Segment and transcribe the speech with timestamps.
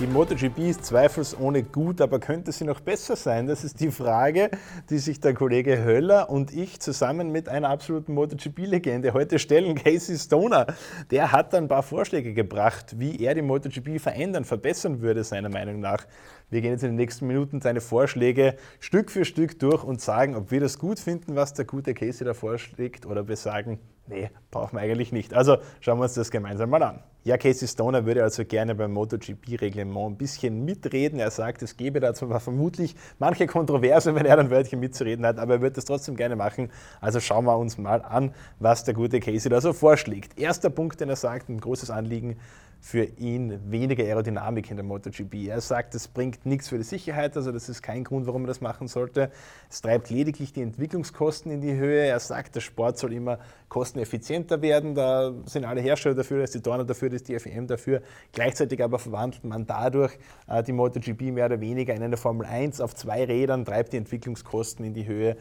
[0.00, 3.46] Die MotoGP ist zweifelsohne gut, aber könnte sie noch besser sein?
[3.46, 4.50] Das ist die Frage,
[4.88, 9.74] die sich der Kollege Höller und ich zusammen mit einer absoluten MotoGP-Legende heute stellen.
[9.74, 10.68] Casey Stoner,
[11.10, 15.80] der hat ein paar Vorschläge gebracht, wie er die MotoGP verändern, verbessern würde, seiner Meinung
[15.80, 16.06] nach.
[16.48, 20.34] Wir gehen jetzt in den nächsten Minuten seine Vorschläge Stück für Stück durch und sagen,
[20.34, 23.78] ob wir das gut finden, was der gute Casey da vorschlägt, oder wir sagen,
[24.10, 25.34] nee, brauchen wir eigentlich nicht.
[25.34, 27.02] Also schauen wir uns das gemeinsam mal an.
[27.22, 31.20] Ja, Casey Stoner würde also gerne beim MotoGP-Reglement ein bisschen mitreden.
[31.20, 35.38] Er sagt, es gäbe da zwar vermutlich manche Kontroverse, wenn er dann Wörtchen mitzureden hat,
[35.38, 36.70] aber er wird das trotzdem gerne machen.
[37.00, 40.38] Also schauen wir uns mal an, was der gute Casey da so vorschlägt.
[40.38, 42.36] Erster Punkt, den er sagt, ein großes Anliegen
[42.80, 45.48] für ihn weniger Aerodynamik in der MotoGP.
[45.48, 48.48] Er sagt, es bringt nichts für die Sicherheit, also das ist kein Grund, warum er
[48.48, 49.30] das machen sollte.
[49.68, 52.06] Es treibt lediglich die Entwicklungskosten in die Höhe.
[52.06, 54.94] Er sagt, der Sport soll immer kosteneffizienter werden.
[54.94, 58.00] Da sind alle Hersteller dafür, da ist die Dorner dafür, da ist die FEM dafür.
[58.32, 62.80] Gleichzeitig aber verwandelt man dadurch äh, die MotoGP mehr oder weniger in eine Formel 1
[62.80, 65.36] auf zwei Rädern, treibt die Entwicklungskosten in die Höhe,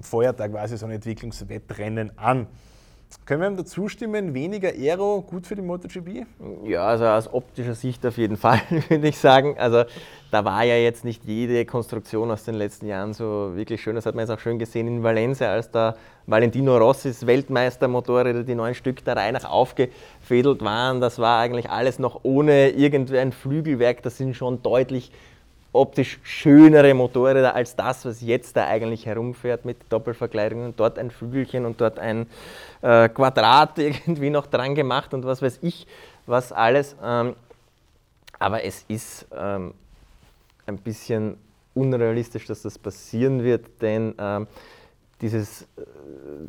[0.00, 2.46] feuert da quasi so ein Entwicklungswettrennen an.
[3.24, 6.26] Können wir ihm dazu stimmen, weniger Aero gut für die MotoGP?
[6.64, 9.56] Ja, also aus optischer Sicht auf jeden Fall, würde ich sagen.
[9.58, 9.84] Also
[10.30, 13.96] da war ja jetzt nicht jede Konstruktion aus den letzten Jahren so wirklich schön.
[13.96, 18.54] Das hat man jetzt auch schön gesehen in Valencia, als da Valentino Rossis Weltmeistermotorräder, die
[18.54, 21.00] neun Stück der Reihe nach aufgefädelt waren.
[21.00, 24.02] Das war eigentlich alles noch ohne irgendein Flügelwerk.
[24.02, 25.10] Das sind schon deutlich
[25.76, 30.74] optisch schönere Motorräder als das, was jetzt da eigentlich herumfährt mit Doppelverkleidungen.
[30.76, 32.26] Dort ein Flügelchen und dort ein
[32.82, 35.86] äh, Quadrat irgendwie noch dran gemacht und was weiß ich,
[36.26, 36.96] was alles.
[37.02, 37.34] Ähm,
[38.38, 39.74] aber es ist ähm,
[40.66, 41.38] ein bisschen
[41.74, 44.46] unrealistisch, dass das passieren wird, denn ähm,
[45.22, 45.66] dieses, äh,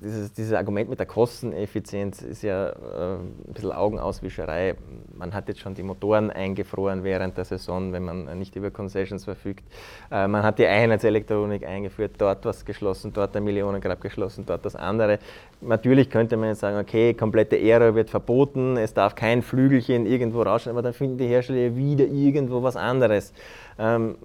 [0.04, 4.76] dieses, dieses Argument mit der Kosteneffizienz ist ja äh, ein bisschen Augenauswischerei.
[5.16, 9.24] Man hat jetzt schon die Motoren eingefroren während der Saison, wenn man nicht über Concessions
[9.24, 9.64] verfügt.
[10.12, 14.76] Äh, man hat die Einheitselektronik eingeführt, dort was geschlossen, dort ein Millionengrab geschlossen, dort das
[14.76, 15.20] andere.
[15.62, 20.42] Natürlich könnte man jetzt sagen, okay, komplette Aero wird verboten, es darf kein Flügelchen irgendwo
[20.42, 23.34] rausschauen, aber dann finden die Hersteller wieder irgendwo was anderes.
[23.80, 24.18] Ähm,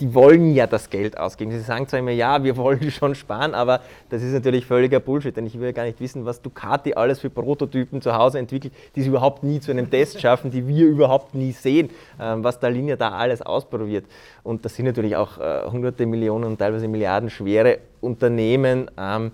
[0.00, 1.50] die wollen ja das Geld ausgeben.
[1.50, 3.80] Sie sagen zwar immer, ja, wir wollen schon sparen, aber
[4.10, 7.30] das ist natürlich völliger Bullshit, denn ich will gar nicht wissen, was Ducati alles für
[7.30, 11.34] Prototypen zu Hause entwickelt, die es überhaupt nie zu einem Test schaffen, die wir überhaupt
[11.34, 11.90] nie sehen,
[12.20, 14.04] ähm, was der Linie da alles ausprobiert.
[14.42, 18.90] Und das sind natürlich auch äh, hunderte Millionen und teilweise Milliarden schwere Unternehmen.
[18.98, 19.32] Ähm,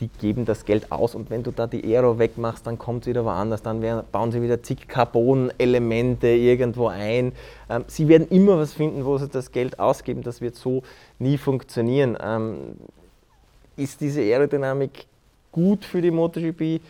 [0.00, 3.06] die geben das Geld aus und wenn du da die Aero wegmachst, dann kommt es
[3.08, 7.32] wieder woanders, dann werden, bauen sie wieder zig Carbon-Elemente irgendwo ein.
[7.70, 10.82] Ähm, sie werden immer was finden, wo sie das Geld ausgeben, das wird so
[11.18, 12.18] nie funktionieren.
[12.20, 12.76] Ähm,
[13.76, 15.06] ist diese Aerodynamik
[15.52, 16.80] gut für die MotoGP?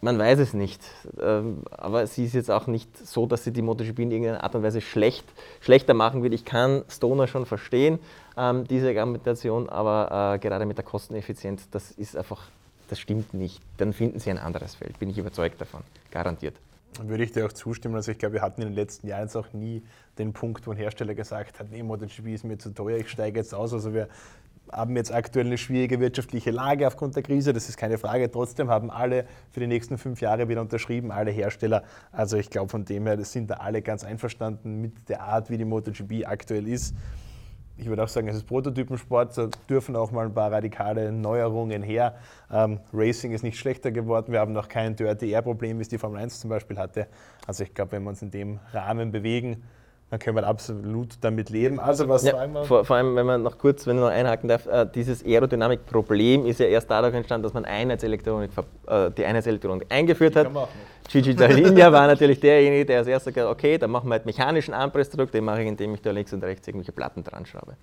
[0.00, 0.80] Man weiß es nicht,
[1.20, 4.54] ähm, aber sie ist jetzt auch nicht so, dass sie die MotoGP in irgendeiner Art
[4.54, 5.24] und Weise schlecht,
[5.60, 6.32] schlechter machen will.
[6.32, 7.98] Ich kann Stoner schon verstehen,
[8.38, 12.48] ähm, diese Argumentation, aber äh, gerade mit der Kosteneffizienz, das ist einfach,
[12.88, 13.60] das stimmt nicht.
[13.76, 16.56] Dann finden sie ein anderes Feld, bin ich überzeugt davon, garantiert.
[17.02, 17.96] Würde ich dir auch zustimmen.
[17.96, 19.82] Also ich glaube, wir hatten in den letzten Jahren jetzt auch nie
[20.18, 23.38] den Punkt, wo ein Hersteller gesagt hat, nee, MotoGP ist mir zu teuer, ich steige
[23.38, 23.72] jetzt aus.
[23.72, 24.08] Also wir
[24.72, 28.30] haben jetzt aktuell eine schwierige wirtschaftliche Lage aufgrund der Krise, das ist keine Frage.
[28.30, 31.84] Trotzdem haben alle für die nächsten fünf Jahre wieder unterschrieben, alle Hersteller.
[32.12, 35.58] Also ich glaube, von dem her sind da alle ganz einverstanden mit der Art, wie
[35.58, 36.94] die MotoGP aktuell ist.
[37.80, 41.84] Ich würde auch sagen, es ist Prototypensport, da dürfen auch mal ein paar radikale Neuerungen
[41.84, 42.16] her.
[42.50, 45.88] Ähm, Racing ist nicht schlechter geworden, wir haben noch kein Dirty Air Problem, wie es
[45.88, 47.06] die Formel 1 zum Beispiel hatte.
[47.46, 49.62] Also ich glaube, wenn wir uns in dem Rahmen bewegen,
[50.10, 51.78] dann können wir absolut damit leben.
[51.78, 52.34] Also was ja?
[52.64, 56.46] Vor, vor, allem, wenn man noch kurz, wenn ich noch einhaken darf, äh, dieses Aerodynamik-Problem
[56.46, 58.50] ist ja erst dadurch entstanden, dass man Einheitselektronik,
[58.86, 60.48] äh, die Einheitselektronik eingeführt hat.
[61.08, 64.26] Gigi Dalinia war natürlich derjenige, der als erster gesagt hat, okay, dann machen wir halt
[64.26, 67.76] mechanischen Anpressdruck, den mache ich, indem ich da links und rechts irgendwelche Platten dran schraube.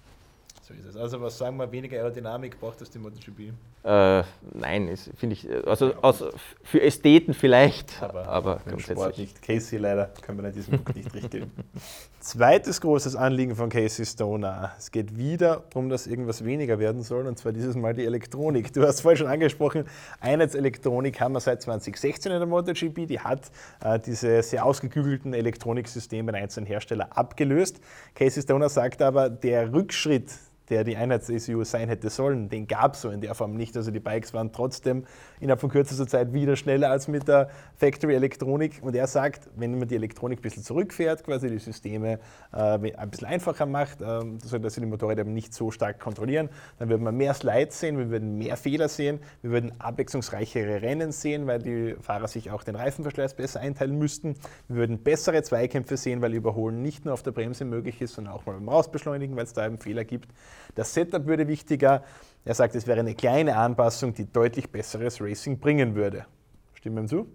[0.67, 0.97] So ist es.
[0.97, 3.53] Also was sagen wir, weniger Aerodynamik braucht das die MotoGP?
[3.83, 6.31] Äh, nein, finde ich, also, also
[6.63, 9.41] für Ästheten vielleicht, aber, aber grundsätzlich Sport nicht.
[9.43, 11.51] Casey leider, können wir in diesem Punkt nicht recht geben.
[12.19, 14.71] Zweites großes Anliegen von Casey Stoner.
[14.79, 18.73] Es geht wieder um, dass irgendwas weniger werden soll, und zwar dieses Mal die Elektronik.
[18.73, 19.85] Du hast vorhin schon angesprochen,
[20.19, 23.05] Einheitselektronik haben wir seit 2016 in der MotoGP.
[23.05, 23.51] Die hat
[23.83, 27.79] äh, diese sehr ausgeklügelten Elektroniksysteme in einzelnen Hersteller abgelöst.
[28.15, 30.31] Casey Stoner sagt aber, der Rückschritt
[30.69, 33.75] der die Einheits-ECU sein hätte sollen, den gab es so in der Form nicht.
[33.77, 35.05] Also die Bikes waren trotzdem
[35.39, 38.79] innerhalb von kürzester Zeit wieder schneller als mit der Factory-Elektronik.
[38.81, 42.19] Und er sagt, wenn man die Elektronik ein bisschen zurückfährt, quasi die Systeme
[42.53, 46.89] äh, ein bisschen einfacher macht, äh, sodass sie die Motorräder nicht so stark kontrollieren, dann
[46.89, 51.47] würden wir mehr Slides sehen, wir würden mehr Fehler sehen, wir würden abwechslungsreichere Rennen sehen,
[51.47, 54.35] weil die Fahrer sich auch den Reifenverschleiß besser einteilen müssten.
[54.67, 58.33] Wir würden bessere Zweikämpfe sehen, weil Überholen nicht nur auf der Bremse möglich ist, sondern
[58.33, 60.29] auch mal beim Rausbeschleunigen, weil es da eben Fehler gibt.
[60.75, 62.03] Das Setup würde wichtiger.
[62.43, 66.25] Er sagt, es wäre eine kleine Anpassung, die deutlich besseres Racing bringen würde.
[66.73, 67.27] Stimmen ihm zu?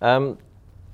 [0.00, 0.36] Ähm,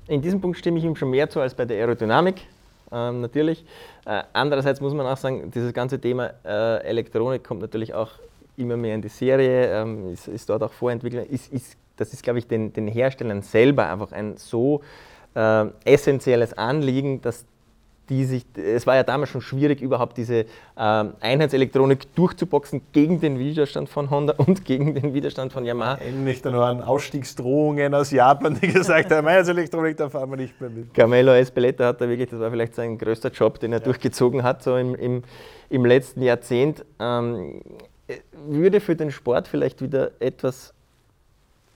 [0.07, 2.47] in diesem Punkt stimme ich ihm schon mehr zu als bei der Aerodynamik.
[2.91, 3.65] Ähm, natürlich.
[4.05, 8.11] Äh, andererseits muss man auch sagen, dieses ganze Thema äh, Elektronik kommt natürlich auch
[8.55, 11.29] immer mehr in die Serie, ähm, ist, ist, dort auch vorentwickelt.
[11.29, 14.81] Ist, ist, das ist, glaube ich, den, den Herstellern selber einfach ein so
[15.35, 17.45] äh, essentielles Anliegen, dass
[18.09, 20.45] die sich, es war ja damals schon schwierig, überhaupt diese
[20.77, 25.99] ähm, Einheitselektronik durchzuboxen gegen den Widerstand von Honda und gegen den Widerstand von Yamaha.
[26.01, 30.69] Ähnlich dann an Ausstiegsdrohungen aus Japan, die gesagt haben, Einheitselektronik, da fahren wir nicht mehr
[30.69, 30.93] mit.
[30.93, 33.85] Carmelo Espeleta hat da wirklich, das war vielleicht sein größter Job, den er ja.
[33.85, 35.23] durchgezogen hat, so im, im,
[35.69, 36.85] im letzten Jahrzehnt.
[36.99, 37.61] Ähm,
[38.47, 40.73] würde für den Sport vielleicht wieder etwas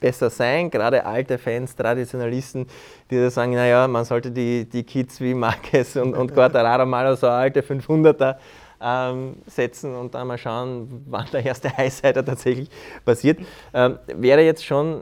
[0.02, 0.70] besser sein.
[0.70, 2.66] Gerade alte Fans, Traditionalisten,
[3.10, 7.08] die da sagen, naja, man sollte die, die Kids wie Marquez und, und Quartararo mal
[7.08, 8.36] auf so alte 500er
[8.82, 12.70] ähm, setzen und dann mal schauen, wann der erste Highsider tatsächlich
[13.06, 13.40] passiert.
[13.74, 15.02] Ähm, wäre jetzt schon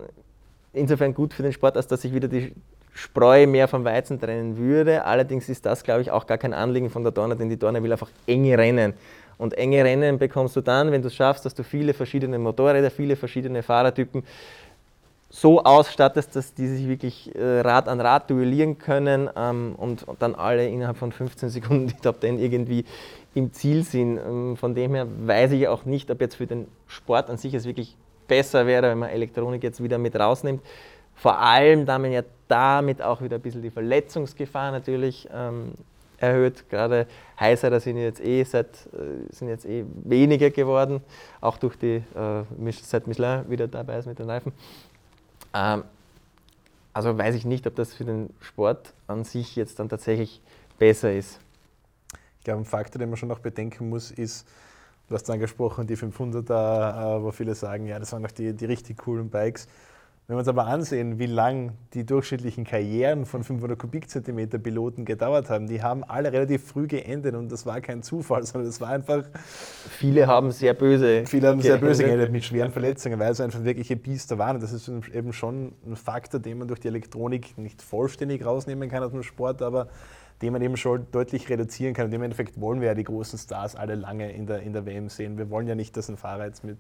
[0.74, 2.54] insofern gut für den Sport, als dass sich wieder die
[2.94, 5.06] Spreu mehr vom Weizen trennen würde.
[5.06, 7.81] Allerdings ist das, glaube ich, auch gar kein Anliegen von der Dorna, denn die Dorna
[7.81, 8.94] will einfach enge Rennen.
[9.38, 12.92] Und enge Rennen bekommst du dann, wenn du es schaffst, dass du viele verschiedene Motorräder,
[12.92, 14.24] viele verschiedene Fahrertypen
[15.30, 20.22] so ausstattest, dass die sich wirklich äh, Rad an Rad duellieren können ähm, und, und,
[20.22, 22.84] dann alle innerhalb von 15 Sekunden die Top 10 irgendwie
[23.36, 24.18] im Ziel sind.
[24.18, 27.54] Ähm, von dem her weiß ich auch nicht, ob jetzt für den Sport an sich
[27.54, 27.96] es wirklich
[28.28, 30.64] besser wäre, wenn man Elektronik jetzt wieder mit rausnimmt.
[31.14, 35.74] Vor allem, da man ja damit auch wieder ein bisschen die Verletzungsgefahr natürlich ähm,
[36.18, 36.70] erhöht.
[36.70, 37.08] Gerade
[37.40, 41.02] Heißer sind jetzt eh seit, äh, sind jetzt eh weniger geworden,
[41.42, 44.54] auch durch die, äh, seit Michelin wieder dabei ist mit den Reifen.
[45.54, 45.84] Ähm,
[46.94, 50.42] also weiß ich nicht, ob das für den Sport an sich jetzt dann tatsächlich
[50.78, 51.40] besser ist.
[52.40, 54.48] Ich glaube, ein Faktor, den man schon noch bedenken muss, ist,
[55.07, 58.66] du hast angesprochen, die 500er, äh, wo viele sagen, ja, das waren noch die, die
[58.66, 59.68] richtig coolen Bikes.
[60.30, 65.50] Wenn wir uns aber ansehen, wie lang die durchschnittlichen Karrieren von 500 Kubikzentimeter Piloten gedauert
[65.50, 68.90] haben, die haben alle relativ früh geendet und das war kein Zufall, sondern das war
[68.90, 69.24] einfach.
[69.90, 71.24] Viele haben sehr böse.
[71.26, 74.58] Viele haben sehr böse geendet mit schweren Verletzungen, weil es einfach wirkliche Biester waren.
[74.58, 78.88] Und das ist eben schon ein Faktor, den man durch die Elektronik nicht vollständig rausnehmen
[78.88, 79.88] kann aus dem Sport, aber
[80.41, 82.07] den man eben schon deutlich reduzieren kann.
[82.07, 84.86] Und im Endeffekt wollen wir ja die großen Stars alle lange in der, in der
[84.86, 85.38] WM sehen.
[85.38, 86.77] Wir wollen ja nicht, dass ein Fahrer jetzt mit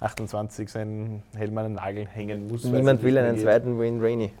[0.00, 2.64] 28 seinen Helm an den Nagel hängen muss.
[2.64, 3.44] Niemand will einen geht.
[3.44, 4.32] zweiten Wayne Rainey.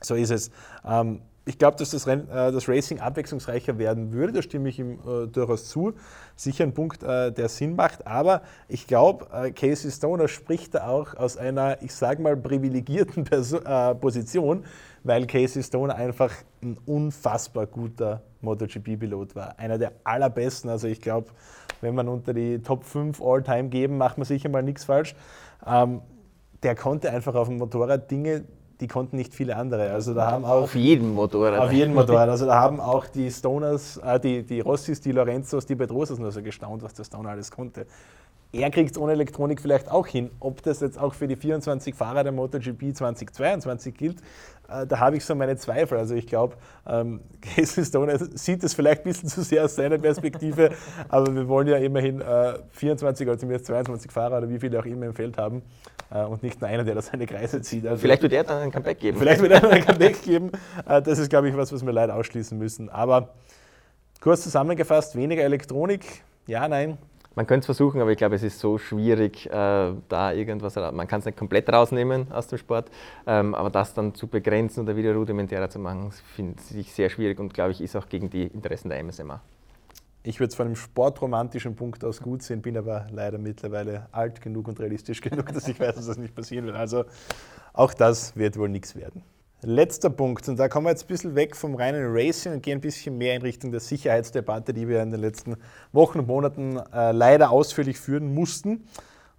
[0.00, 0.50] So ist es.
[0.84, 4.78] Ähm, ich glaube, dass das, Renn, äh, das, Racing abwechslungsreicher werden würde, da stimme ich
[4.78, 5.92] ihm äh, durchaus zu.
[6.36, 10.88] Sicher ein Punkt, äh, der Sinn macht, aber ich glaube, äh, Casey Stoner spricht da
[10.88, 14.64] auch aus einer, ich sage mal, privilegierten Perso äh, Position,
[15.04, 19.58] weil Casey Stoner einfach ein unfassbar guter MotoGP-Pilot war.
[19.58, 21.28] Einer der allerbesten, also ich glaube,
[21.80, 25.14] wenn man unter die Top 5 All-Time geben, macht man sicher mal nichts falsch.
[25.66, 26.00] Ähm,
[26.62, 28.44] der konnte einfach auf dem Motorrad Dinge,
[28.80, 29.90] die konnten nicht viele andere.
[29.90, 31.60] Also da haben auch auf jedem Motorrad.
[31.60, 32.28] Auf jedem Motorrad.
[32.28, 36.32] Also da haben auch die Stoners, äh, die, die Rossis, die Lorenzos, die Pedrosas nur
[36.32, 37.86] so gestaunt, was der Stoner alles konnte.
[38.54, 40.30] Er kriegt es ohne Elektronik vielleicht auch hin.
[40.38, 44.20] Ob das jetzt auch für die 24 Fahrer der MotoGP 2022 gilt,
[44.68, 45.98] äh, da habe ich so meine Zweifel.
[45.98, 46.54] Also ich glaube,
[46.86, 50.70] ähm, Casey Stoner sieht es vielleicht ein bisschen zu sehr aus seiner Perspektive,
[51.08, 54.86] aber wir wollen ja immerhin äh, 24 oder zumindest 22 Fahrer oder wie viele auch
[54.86, 55.62] immer im Feld haben
[56.12, 57.84] äh, und nicht nur einer, der da seine Kreise zieht.
[57.88, 59.18] Also vielleicht wird er dann ein Comeback geben.
[59.18, 60.52] Vielleicht wird er dann ein Comeback geben.
[60.88, 62.88] Äh, das ist, glaube ich, was, was wir leider ausschließen müssen.
[62.88, 63.30] Aber
[64.20, 66.98] kurz zusammengefasst, weniger Elektronik, ja, nein.
[67.36, 69.50] Man könnte es versuchen, aber ich glaube, es ist so schwierig, äh,
[70.08, 72.90] da irgendwas, man kann es nicht komplett rausnehmen aus dem Sport,
[73.26, 77.40] ähm, aber das dann zu begrenzen oder wieder rudimentärer zu machen, finde ich sehr schwierig
[77.40, 79.40] und glaube ich, ist auch gegen die Interessen der MSMA.
[80.22, 84.40] Ich würde es von einem sportromantischen Punkt aus gut sehen, bin aber leider mittlerweile alt
[84.40, 86.76] genug und realistisch genug, dass ich weiß, dass das nicht passieren wird.
[86.76, 87.04] Also
[87.72, 89.22] auch das wird wohl nichts werden.
[89.66, 92.78] Letzter Punkt, und da kommen wir jetzt ein bisschen weg vom reinen Racing und gehen
[92.78, 95.56] ein bisschen mehr in Richtung der Sicherheitsdebatte, die wir in den letzten
[95.92, 98.86] Wochen und Monaten äh, leider ausführlich führen mussten.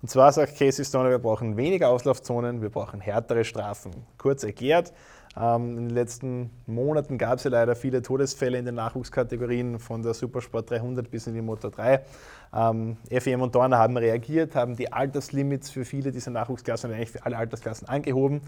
[0.01, 3.91] Und zwar sagt Casey Stoner, wir brauchen weniger Auslaufzonen, wir brauchen härtere Strafen.
[4.17, 4.94] Kurz erklärt,
[5.38, 10.01] Ähm, in den letzten Monaten gab es ja leider viele Todesfälle in den Nachwuchskategorien von
[10.01, 12.01] der Supersport 300 bis in die Motor 3.
[12.53, 17.25] Ähm, FEM und Dorner haben reagiert, haben die Alterslimits für viele dieser Nachwuchsklassen, eigentlich für
[17.25, 18.41] alle Altersklassen angehoben.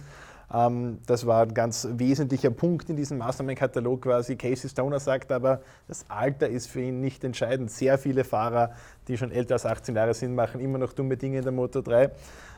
[0.53, 4.35] Ähm, das war ein ganz wesentlicher Punkt in diesem Maßnahmenkatalog quasi.
[4.35, 7.71] Casey Stoner sagt aber, das Alter ist für ihn nicht entscheidend.
[7.71, 8.71] Sehr viele Fahrer,
[9.07, 11.83] die schon älter als 18 Jahre sind, machen immer noch dumme Dinge in der Motor
[11.83, 12.11] 3.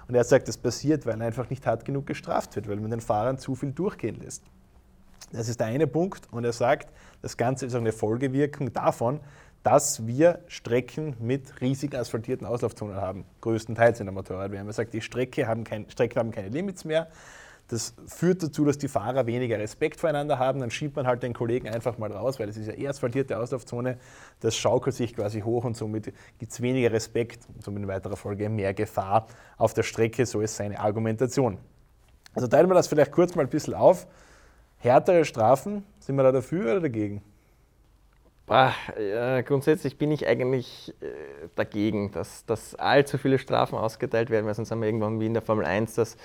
[0.07, 3.01] Und er sagt, das passiert, weil einfach nicht hart genug gestraft wird, weil man den
[3.01, 4.43] Fahrern zu viel durchgehen lässt.
[5.31, 6.27] Das ist der eine Punkt.
[6.31, 6.89] Und er sagt,
[7.21, 9.19] das Ganze ist auch eine Folgewirkung davon,
[9.63, 14.51] dass wir Strecken mit riesig asphaltierten Auslaufzonen haben, größtenteils in der Motorrad.
[14.51, 17.07] Wir haben gesagt, die Strecke haben kein, Strecken haben keine Limits mehr.
[17.69, 20.59] Das führt dazu, dass die Fahrer weniger Respekt voreinander haben.
[20.59, 23.37] Dann schiebt man halt den Kollegen einfach mal raus, weil es ist ja eher asphaltierte
[23.37, 23.99] Auslaufzone.
[24.39, 28.17] Das schaukelt sich quasi hoch und somit gibt es weniger Respekt und somit in weiterer
[28.17, 30.25] Folge mehr Gefahr auf der Strecke.
[30.25, 31.59] So ist seine Argumentation.
[32.33, 34.07] Also teilen wir das vielleicht kurz mal ein bisschen auf.
[34.77, 37.21] Härtere Strafen, sind wir da dafür oder dagegen?
[38.51, 41.05] Ah, ja, grundsätzlich bin ich eigentlich äh,
[41.53, 45.35] dagegen, dass, dass allzu viele Strafen ausgeteilt werden, weil sonst haben wir irgendwann wie in
[45.35, 46.17] der Formel 1, dass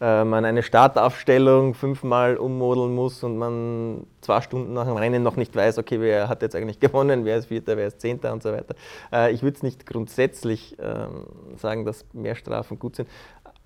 [0.00, 5.34] äh, man eine Startaufstellung fünfmal ummodeln muss und man zwei Stunden nach dem Rennen noch
[5.34, 8.44] nicht weiß, okay, wer hat jetzt eigentlich gewonnen, wer ist Vierter, wer ist Zehnter und
[8.44, 8.76] so weiter.
[9.12, 13.08] Äh, ich würde es nicht grundsätzlich ähm, sagen, dass mehr Strafen gut sind,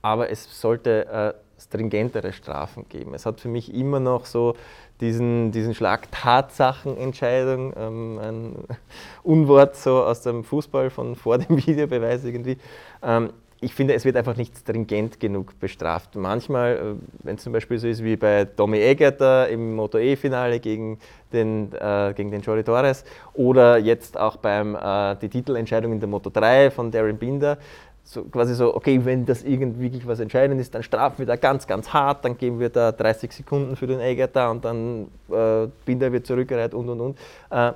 [0.07, 3.13] aber es sollte äh, stringentere Strafen geben.
[3.15, 4.55] Es hat für mich immer noch so
[5.01, 8.57] diesen, diesen Schlag Tatsachenentscheidung, ähm, ein
[9.25, 12.57] Unwort so aus dem Fußball von vor dem Videobeweis irgendwie.
[13.03, 16.15] Ähm, ich finde, es wird einfach nicht stringent genug bestraft.
[16.15, 20.61] Manchmal, äh, wenn es zum Beispiel so ist wie bei Tommy Egerter im Moto E-Finale
[20.61, 21.01] gegen
[21.33, 26.09] den, äh, gegen den Jory Torres oder jetzt auch beim äh, die Titelentscheidung in der
[26.09, 27.59] Moto 3 von Darren Binder,
[28.07, 31.35] so quasi so, okay, wenn das irgendwie wirklich was entscheidend ist, dann strafen wir da
[31.35, 35.67] ganz, ganz hart, dann geben wir da 30 Sekunden für den Egerter und dann äh,
[35.85, 37.19] Binder wird zurückgereiht und und und.
[37.51, 37.73] Äh,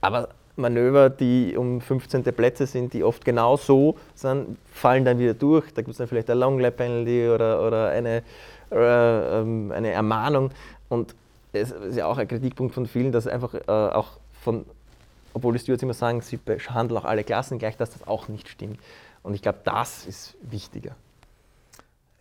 [0.00, 2.22] aber Manöver, die um 15.
[2.22, 5.72] Plätze sind, die oft genau so sind, fallen dann wieder durch.
[5.74, 8.22] Da gibt es dann vielleicht ein Long Penalty oder, oder eine,
[8.70, 10.50] äh, ähm, eine Ermahnung.
[10.88, 11.16] Und
[11.52, 14.08] es ist ja auch ein Kritikpunkt von vielen, dass einfach äh, auch
[14.42, 14.64] von,
[15.34, 18.48] obwohl die Stewards immer sagen, sie behandeln auch alle Klassen gleich, dass das auch nicht
[18.48, 18.78] stimmt.
[19.22, 20.96] Und ich glaube, das ist wichtiger.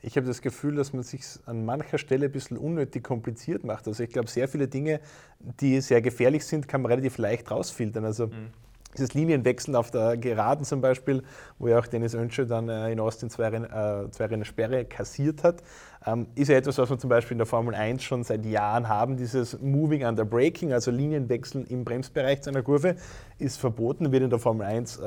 [0.04, 3.88] Ich habe das Gefühl, dass man sich an mancher Stelle ein bisschen unnötig kompliziert macht.
[3.88, 5.00] Also ich glaube, sehr viele Dinge,
[5.40, 8.04] die sehr gefährlich sind, kann man relativ leicht rausfiltern.
[8.04, 8.50] Also mhm.
[8.98, 11.22] dieses Linienwechseln auf der Geraden zum Beispiel,
[11.60, 15.44] wo ja auch Dennis Önsche dann äh, in Austin zwei, äh, zwei Rennen Sperre kassiert
[15.44, 15.62] hat,
[16.08, 18.90] ähm, ist ja etwas, was wir zum Beispiel in der Formel 1 schon seit Jahren
[18.90, 19.18] haben.
[19.18, 22.96] Dieses Moving under Braking, also Linienwechseln im Bremsbereich zu einer Kurve,
[23.38, 25.00] ist verboten, wird in der Formel 1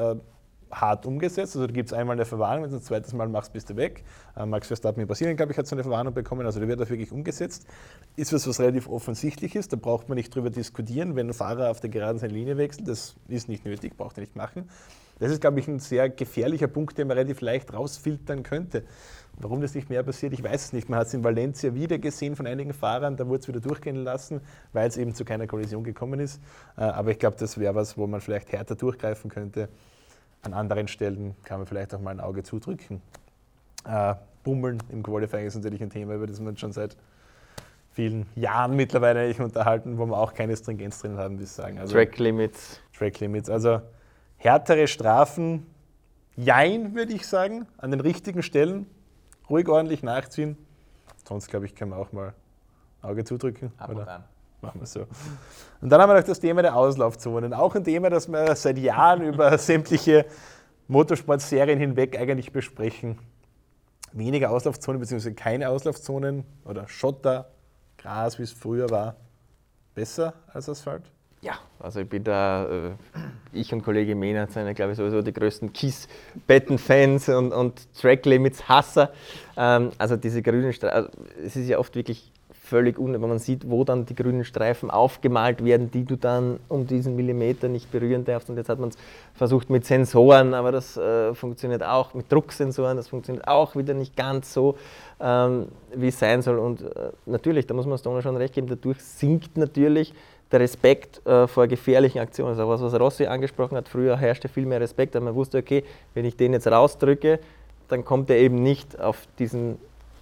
[0.81, 1.57] hart umgesetzt.
[1.57, 3.77] Also da gibt es einmal eine Verwarnung, wenn du ein zweites Mal machst, bist du
[3.77, 4.05] weg.
[4.37, 6.47] Äh, Max Verstappen in Brasilien, glaube ich, hat so eine Verwarnung bekommen.
[6.47, 7.67] Also da wird das wirklich umgesetzt.
[8.17, 9.73] Ist was, was relativ offensichtlich ist.
[9.73, 12.89] Da braucht man nicht drüber diskutieren, wenn ein Fahrer auf der geraden seine Linie wechselt.
[12.89, 14.69] Das ist nicht nötig, braucht er nicht machen.
[15.21, 18.83] Das ist, glaube ich, ein sehr gefährlicher Punkt, den man relativ leicht rausfiltern könnte.
[19.37, 20.89] Warum das nicht mehr passiert, ich weiß es nicht.
[20.89, 23.97] Man hat es in Valencia wieder gesehen von einigen Fahrern, da wurde es wieder durchgehen
[23.97, 24.41] lassen,
[24.73, 26.41] weil es eben zu keiner Kollision gekommen ist.
[26.77, 29.69] Äh, aber ich glaube, das wäre was, wo man vielleicht härter durchgreifen könnte.
[30.45, 33.01] An anderen Stellen kann man vielleicht auch mal ein Auge zudrücken.
[33.87, 36.97] Äh, Bummeln im Qualifying ist natürlich ein Thema, über das wir uns schon seit
[37.93, 41.79] vielen Jahren mittlerweile eigentlich unterhalten, wo wir auch keine Stringenz drin haben, wie ich sagen.
[41.79, 42.81] Also, Track Limits.
[42.97, 43.49] Track Limits.
[43.49, 43.81] Also
[44.37, 45.67] härtere Strafen,
[46.37, 48.87] jein, würde ich sagen, an den richtigen Stellen.
[49.49, 50.57] Ruhig ordentlich nachziehen.
[51.27, 52.35] Sonst, glaube ich, können wir auch mal
[53.01, 53.73] Auge zudrücken.
[53.79, 54.25] Ab und an.
[54.65, 55.01] Machen wir so.
[55.83, 57.53] Und dann haben wir noch das Thema der Auslaufzonen.
[57.53, 60.25] Auch ein Thema, das wir seit Jahren über sämtliche
[60.89, 63.19] Motorsportserien hinweg eigentlich besprechen.
[64.13, 65.33] Weniger Auslaufzonen bzw.
[65.33, 67.51] keine Auslaufzonen oder Schotter,
[67.99, 69.17] Gras, wie es früher war,
[69.95, 71.03] besser als Asphalt?
[71.43, 72.91] Ja, also ich bin da, äh,
[73.53, 79.13] ich und Kollege Mehner sind, glaube ich, sowieso die größten Kies-Betten-Fans und, und Track-Limits-Hasser.
[79.59, 81.11] Ähm, also diese grünen Streifen, also
[81.45, 82.33] es ist ja oft wirklich
[82.65, 86.59] völlig un, wenn man sieht, wo dann die grünen Streifen aufgemalt werden, die du dann
[86.69, 88.49] um diesen Millimeter nicht berühren darfst.
[88.49, 88.97] Und jetzt hat man es
[89.35, 94.17] versucht mit Sensoren, aber das äh, funktioniert auch mit Drucksensoren, das funktioniert auch wieder nicht
[94.17, 94.77] ganz so,
[95.21, 96.59] ähm, wie es sein soll.
[96.59, 100.15] Und äh, natürlich, da muss man Stoner schon recht geben, dadurch sinkt natürlich
[100.51, 102.51] der Respekt äh, vor gefährlichen Aktionen.
[102.51, 105.85] Also was, was Rossi angesprochen hat, früher herrschte viel mehr Respekt, aber man wusste, okay,
[106.15, 107.41] wenn ich den jetzt rausdrücke,
[107.89, 109.77] dann kommt er eben nicht auf diesen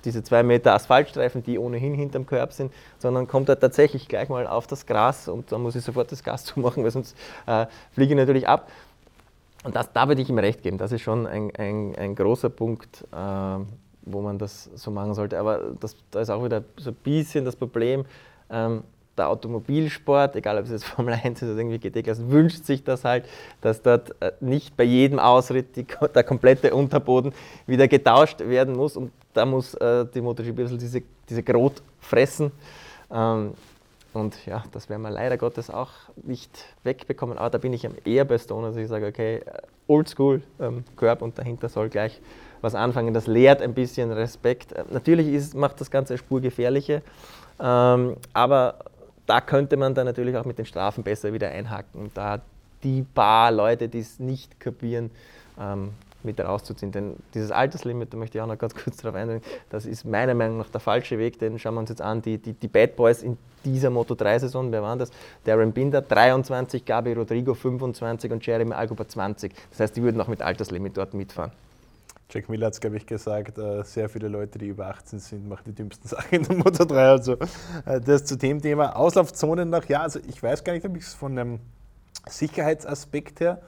[0.05, 4.47] diese zwei Meter Asphaltstreifen, die ohnehin hinterm Körb sind, sondern kommt er tatsächlich gleich mal
[4.47, 7.17] auf das Gras und dann muss ich sofort das Gas zumachen, weil sonst
[7.47, 8.71] äh, fliege ich natürlich ab.
[9.65, 12.51] Und das, da würde ich ihm recht geben, das ist schon ein, ein, ein großer
[12.51, 13.17] Punkt, äh,
[14.03, 15.39] wo man das so machen sollte.
[15.39, 18.05] Aber das, da ist auch wieder so ein bisschen das Problem.
[18.51, 18.83] Ähm,
[19.17, 23.05] der Automobilsport, egal ob es jetzt Formel 1 ist oder irgendwie GT-Klassen, wünscht sich das
[23.05, 23.27] halt,
[23.61, 27.33] dass dort äh, nicht bei jedem Ausritt die, der komplette Unterboden
[27.67, 28.97] wieder getauscht werden muss.
[28.97, 32.53] Und da muss äh, die MotoGP ein diese, diese Grot fressen.
[33.11, 33.55] Ähm,
[34.15, 35.91] und ja, das werden wir leider Gottes auch
[36.23, 36.51] nicht
[36.85, 37.39] wegbekommen.
[37.39, 39.43] Aber da bin ich eher bei Stone, dass ich sage, okay, äh,
[39.87, 42.21] oldschool, ähm, Körb und dahinter soll gleich
[42.61, 43.15] was anfangen.
[43.15, 44.73] Das lehrt ein bisschen Respekt.
[44.73, 47.01] Äh, natürlich ist, macht das Ganze eine Spur gefährlicher,
[47.59, 48.77] ähm, aber
[49.27, 52.41] da könnte man dann natürlich auch mit den Strafen besser wieder einhaken und da
[52.83, 55.11] die paar Leute, die es nicht kapieren,
[55.59, 55.91] ähm,
[56.25, 56.93] mit rauszuziehen.
[56.93, 60.35] Denn dieses Alterslimit, da möchte ich auch noch ganz kurz darauf eingehen, das ist meiner
[60.35, 62.97] Meinung nach der falsche Weg, denn schauen wir uns jetzt an, die, die, die Bad
[62.97, 65.11] Boys in dieser Moto3-Saison, wer waren das?
[65.45, 69.53] Darren Binder 23, Gabi Rodrigo 25 und Jeremy Alcoba 20.
[69.71, 71.53] Das heißt, die würden auch mit Alterslimit dort mitfahren.
[72.33, 75.47] Jack Miller hat es, glaube ich, gesagt, äh, sehr viele Leute, die über 18 sind,
[75.47, 77.09] machen die dümmsten Sachen in der Motor 3.
[77.09, 77.37] Also
[77.85, 78.97] äh, das zu dem Thema.
[78.97, 81.61] Auslaufzonen noch, ja, also ich weiß gar nicht, ob ich es von einem
[82.27, 83.61] Sicherheitsaspekt her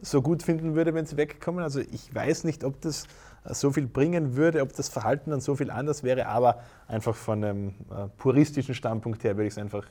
[0.00, 1.62] so gut finden würde, wenn sie wegkommen.
[1.62, 3.04] Also ich weiß nicht, ob das
[3.44, 7.14] äh, so viel bringen würde, ob das Verhalten dann so viel anders wäre, aber einfach
[7.14, 9.86] von einem äh, puristischen Standpunkt her würde ich es einfach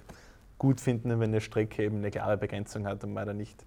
[0.58, 3.66] gut finden, wenn eine Strecke eben eine klare Begrenzung hat und man da nicht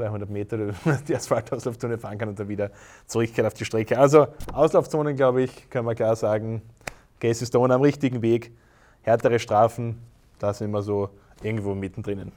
[0.00, 0.58] 200 Meter
[1.08, 2.70] die Asphaltauslaufzone fahren kann und dann wieder
[3.06, 3.98] zurückkehrt auf die Strecke.
[3.98, 6.62] Also Auslaufzonen, glaube ich, kann man klar sagen,
[7.20, 8.52] Casey Stone am richtigen Weg,
[9.02, 9.98] härtere Strafen,
[10.38, 11.10] da sind wir so
[11.42, 12.32] irgendwo mittendrin.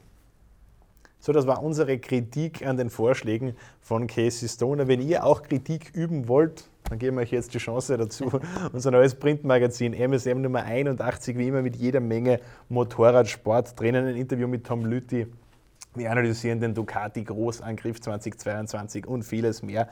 [1.20, 4.90] So, das war unsere Kritik an den Vorschlägen von Casey Stoner.
[4.90, 8.30] Wenn ihr auch Kritik üben wollt, dann geben wir euch jetzt die Chance dazu.
[8.74, 14.06] Unser neues Printmagazin MSM Nummer 81, wie immer mit jeder Menge Motorradsport drinnen.
[14.06, 15.28] Ein Interview mit Tom Lüthi.
[15.96, 19.88] Wir analysieren den Ducati Großangriff 2022 und vieles mehr.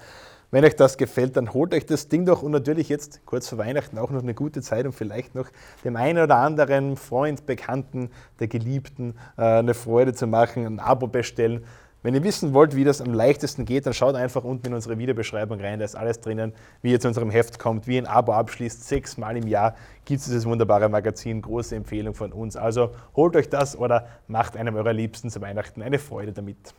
[0.50, 3.58] Wenn euch das gefällt, dann holt euch das Ding doch und natürlich jetzt kurz vor
[3.58, 5.48] Weihnachten auch noch eine gute Zeit, um vielleicht noch
[5.84, 11.08] dem einen oder anderen Freund, Bekannten, der Geliebten äh, eine Freude zu machen, ein Abo
[11.08, 11.63] bestellen.
[12.03, 14.98] Wenn ihr wissen wollt, wie das am leichtesten geht, dann schaut einfach unten in unsere
[14.98, 18.08] Videobeschreibung rein, da ist alles drinnen, wie ihr zu unserem Heft kommt, wie ihr ein
[18.08, 18.88] Abo abschließt.
[18.88, 22.55] Sechsmal im Jahr gibt es dieses wunderbare Magazin, große Empfehlung von uns.
[22.55, 26.74] Also holt euch das oder macht einem eurer Liebsten zu Weihnachten eine Freude damit.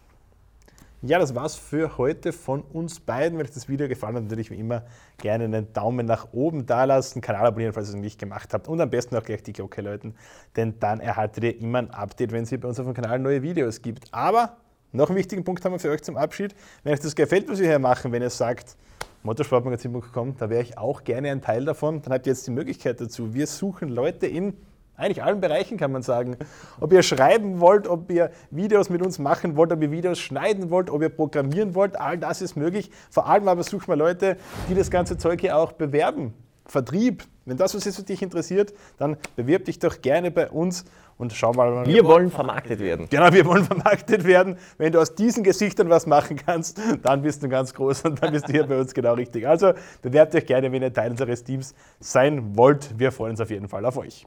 [1.05, 3.39] Ja, das war's für heute von uns beiden.
[3.39, 4.83] Wenn euch das Video gefallen hat, natürlich wie immer
[5.19, 8.69] gerne einen Daumen nach oben dalassen, Kanal abonnieren, falls ihr es noch nicht gemacht habt
[8.69, 10.15] und am besten auch gleich die Glocke läuten,
[10.57, 13.19] denn dann erhaltet ihr immer ein Update, wenn es hier bei uns auf dem Kanal
[13.19, 14.13] neue Videos gibt.
[14.13, 14.59] Aber
[14.93, 16.55] noch einen wichtigen Punkt haben wir für euch zum Abschied.
[16.83, 18.77] Wenn euch das gefällt, was wir hier machen, wenn ihr sagt,
[19.23, 23.01] motorsportmagazin.com, da wäre ich auch gerne ein Teil davon, dann habt ihr jetzt die Möglichkeit
[23.01, 23.33] dazu.
[23.35, 24.55] Wir suchen Leute in
[24.95, 26.37] eigentlich allen Bereichen kann man sagen.
[26.79, 30.71] Ob ihr schreiben wollt, ob ihr Videos mit uns machen wollt, ob ihr Videos schneiden
[30.71, 32.91] wollt, ob ihr programmieren wollt, all das ist möglich.
[33.11, 34.37] Vor allem aber suchen wir Leute,
[34.69, 36.35] die das ganze Zeug hier auch bewerben.
[36.67, 40.85] Vertrieb, wenn das was ist, was dich interessiert, dann bewirb dich doch gerne bei uns
[41.23, 41.87] und schau mal.
[41.87, 43.07] Wir wollen vermarktet werden.
[43.09, 44.57] Genau, wir wollen vermarktet werden.
[44.77, 48.33] Wenn du aus diesen Gesichtern was machen kannst, dann bist du ganz groß und dann
[48.33, 49.47] bist du hier bei uns genau richtig.
[49.47, 52.99] Also bewerbt euch gerne, wenn ihr Teil unseres Teams sein wollt.
[52.99, 54.27] Wir freuen uns auf jeden Fall auf euch.